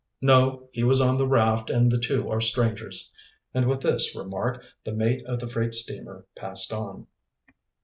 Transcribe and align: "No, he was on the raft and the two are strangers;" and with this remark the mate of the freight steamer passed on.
"No, 0.19 0.67
he 0.71 0.83
was 0.83 0.99
on 0.99 1.17
the 1.17 1.27
raft 1.27 1.69
and 1.69 1.91
the 1.91 1.99
two 1.99 2.27
are 2.31 2.41
strangers;" 2.41 3.11
and 3.53 3.65
with 3.67 3.81
this 3.81 4.15
remark 4.15 4.63
the 4.83 4.93
mate 4.93 5.21
of 5.27 5.37
the 5.37 5.47
freight 5.47 5.75
steamer 5.75 6.25
passed 6.35 6.73
on. 6.73 7.05